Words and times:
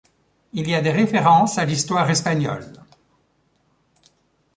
Il 0.53 0.67
y 0.67 0.73
a 0.73 0.81
des 0.81 0.89
références 0.89 1.59
à 1.59 1.65
l'histoire 1.65 2.09
espagnole. 2.09 2.73